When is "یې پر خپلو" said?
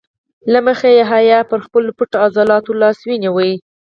1.29-1.89